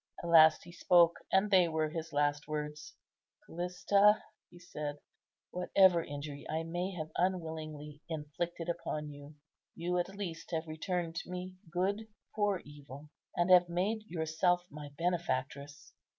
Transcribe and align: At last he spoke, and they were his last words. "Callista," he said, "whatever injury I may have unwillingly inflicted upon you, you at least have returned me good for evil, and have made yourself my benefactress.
At 0.23 0.29
last 0.29 0.63
he 0.63 0.71
spoke, 0.71 1.17
and 1.31 1.51
they 1.51 1.67
were 1.67 1.89
his 1.91 2.11
last 2.11 2.47
words. 2.47 2.95
"Callista," 3.45 4.23
he 4.49 4.57
said, 4.57 4.97
"whatever 5.51 6.03
injury 6.03 6.43
I 6.49 6.63
may 6.63 6.89
have 6.95 7.11
unwillingly 7.17 8.01
inflicted 8.09 8.67
upon 8.67 9.11
you, 9.11 9.35
you 9.75 9.99
at 9.99 10.09
least 10.15 10.49
have 10.53 10.65
returned 10.65 11.21
me 11.27 11.53
good 11.69 12.07
for 12.33 12.61
evil, 12.61 13.11
and 13.35 13.51
have 13.51 13.69
made 13.69 14.05
yourself 14.09 14.65
my 14.71 14.89
benefactress. 14.97 15.93